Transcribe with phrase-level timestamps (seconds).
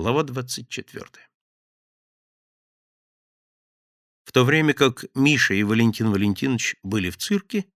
[0.00, 1.04] Глава 24.
[4.24, 7.66] В то время как Миша и Валентин Валентинович были в цирке,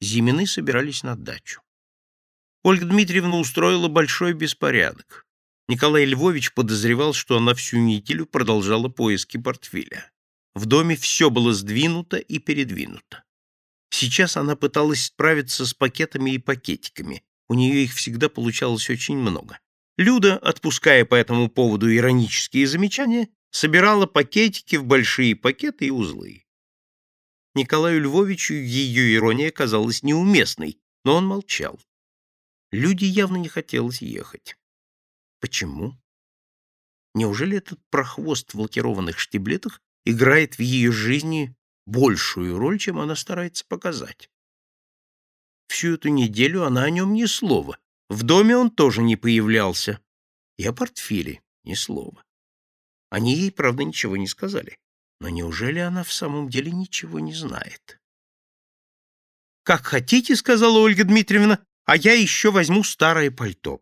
[0.00, 1.60] Зимины собирались на дачу.
[2.62, 5.26] Ольга Дмитриевна устроила большой беспорядок.
[5.66, 10.12] Николай Львович подозревал, что она всю неделю продолжала поиски портфеля.
[10.54, 13.24] В доме все было сдвинуто и передвинуто.
[13.90, 17.24] Сейчас она пыталась справиться с пакетами и пакетиками.
[17.48, 19.58] У нее их всегда получалось очень много.
[19.98, 26.44] Люда, отпуская по этому поводу иронические замечания, собирала пакетики в большие пакеты и узлы.
[27.54, 31.78] Николаю Львовичу ее ирония казалась неуместной, но он молчал.
[32.70, 34.56] Люди явно не хотелось ехать.
[35.40, 36.00] Почему?
[37.14, 43.66] Неужели этот прохвост в лакированных штиблетах играет в ее жизни большую роль, чем она старается
[43.66, 44.30] показать?
[45.68, 47.76] Всю эту неделю она о нем ни слова,
[48.12, 49.98] в доме он тоже не появлялся.
[50.58, 52.22] И о портфеле ни слова.
[53.08, 54.78] Они ей, правда, ничего не сказали.
[55.20, 57.98] Но неужели она в самом деле ничего не знает?
[59.64, 63.80] «Как хотите»,— сказала Ольга Дмитриевна, «а я еще возьму старое пальто.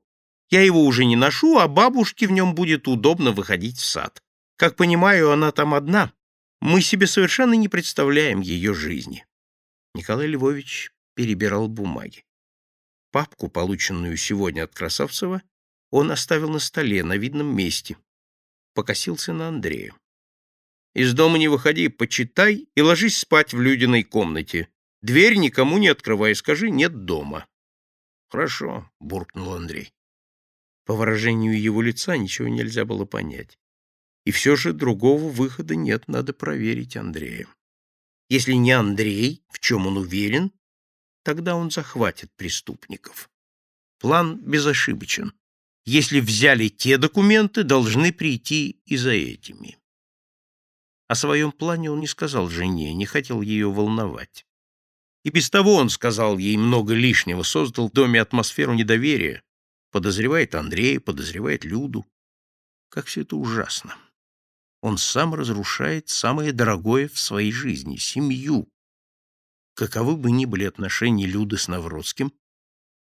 [0.48, 4.22] Я его уже не ношу, а бабушке в нем будет удобно выходить в сад.
[4.56, 6.12] Как понимаю, она там одна.
[6.60, 9.26] Мы себе совершенно не представляем ее жизни».
[9.94, 12.24] Николай Львович перебирал бумаги.
[13.10, 15.42] Папку, полученную сегодня от Красавцева,
[15.90, 17.96] он оставил на столе на видном месте.
[18.74, 19.94] Покосился на Андрея.
[20.94, 24.68] «Из дома не выходи, почитай и ложись спать в Людиной комнате.
[25.02, 27.46] Дверь никому не открывай, скажи «нет дома».
[28.28, 29.92] «Хорошо»,— буркнул Андрей.
[30.84, 33.58] По выражению его лица ничего нельзя было понять.
[34.24, 37.46] И все же другого выхода нет, надо проверить Андрея.
[38.28, 40.52] Если не Андрей, в чем он уверен,
[41.22, 43.30] Тогда он захватит преступников.
[43.98, 45.34] План безошибочен.
[45.84, 49.78] Если взяли те документы, должны прийти и за этими.
[51.08, 54.46] О своем плане он не сказал жене, не хотел ее волновать.
[55.24, 59.42] И без того он сказал ей много лишнего, создал в доме атмосферу недоверия.
[59.90, 62.06] Подозревает Андрея, подозревает Люду.
[62.88, 63.96] Как все это ужасно.
[64.82, 68.68] Он сам разрушает самое дорогое в своей жизни— семью,
[69.74, 72.32] Каковы бы ни были отношения Люды с Навродским,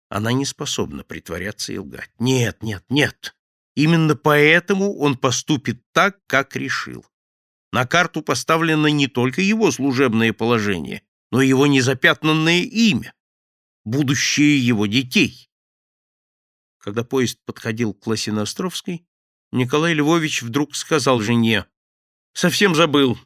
[0.09, 2.11] она не способна притворяться и лгать.
[2.19, 3.35] Нет, нет, нет.
[3.75, 7.05] Именно поэтому он поступит так, как решил.
[7.71, 13.13] На карту поставлено не только его служебное положение, но и его незапятнанное имя,
[13.85, 15.49] будущее его детей.
[16.77, 19.07] Когда поезд подходил к Лосиноостровской,
[19.53, 21.65] Николай Львович вдруг сказал жене,
[22.33, 23.17] «Совсем забыл,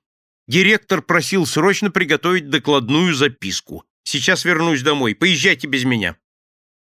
[0.47, 3.83] Директор просил срочно приготовить докладную записку.
[4.03, 5.15] Сейчас вернусь домой.
[5.15, 6.17] Поезжайте без меня.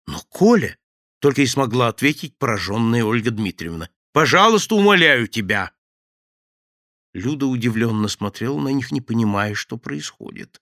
[0.07, 0.77] Но Коля
[1.21, 3.89] только и смогла ответить пораженная Ольга Дмитриевна.
[4.13, 5.73] Пожалуйста, умоляю тебя.
[7.13, 10.61] Люда удивленно смотрела на них, не понимая, что происходит.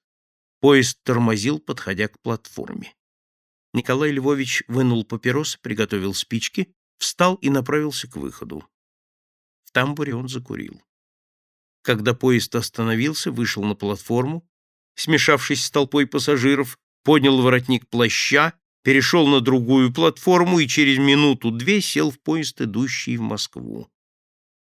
[0.61, 2.95] Поезд тормозил, подходя к платформе.
[3.73, 8.69] Николай Львович вынул папиросы, приготовил спички, встал и направился к выходу.
[9.65, 10.83] В тамбуре он закурил.
[11.83, 14.49] Когда поезд остановился, вышел на платформу,
[14.95, 18.55] смешавшись с толпой пассажиров, поднял воротник плаща,
[18.85, 23.89] перешел на другую платформу и через минуту-две сел в поезд, идущий в Москву.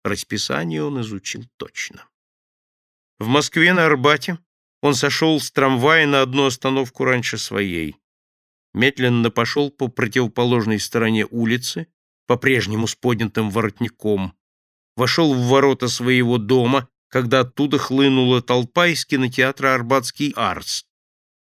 [0.04, 2.08] Расписание он изучил точно.
[3.18, 4.38] В Москве на Арбате
[4.80, 7.96] он сошел с трамвая на одну остановку раньше своей.
[8.74, 11.88] Медленно пошел по противоположной стороне улицы,
[12.26, 14.34] по-прежнему с поднятым воротником,
[14.96, 20.86] вошел в ворота своего дома, когда оттуда хлынула толпа из кинотеатра «Арбатский Арс».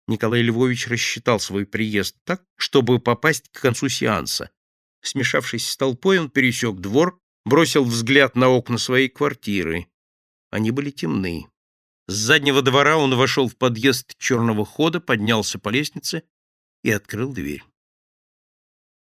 [0.06, 4.50] Николай Львович рассчитал свой приезд так, чтобы попасть к концу сеанса.
[5.00, 9.88] Смешавшись с толпой, он пересек двор, бросил взгляд на окна своей квартиры.
[10.50, 11.48] Они были темны.
[12.06, 16.22] С заднего двора он вошел в подъезд черного хода, поднялся по лестнице
[16.84, 17.64] и открыл дверь.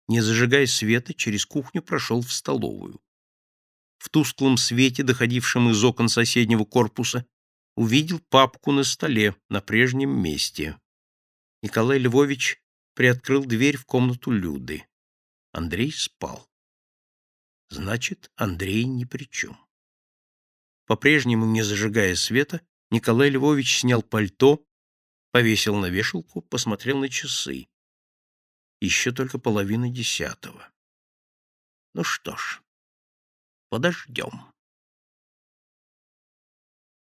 [0.07, 2.99] Не зажигая света, через кухню прошел в столовую
[4.05, 7.25] в тусклом свете, доходившем из окон соседнего корпуса,
[7.75, 10.79] увидел папку на столе на прежнем месте.
[11.63, 12.61] Николай Львович
[12.93, 14.85] приоткрыл дверь в комнату Люды.
[15.53, 16.47] Андрей спал.
[17.69, 19.57] Значит, Андрей ни при чем.
[20.85, 22.61] По-прежнему, не зажигая света,
[22.91, 24.63] Николай Львович снял пальто,
[25.31, 27.67] повесил на вешалку, посмотрел на часы.
[28.79, 30.69] Еще только половина десятого.
[31.95, 32.61] Ну что ж,
[33.75, 34.54] подождем.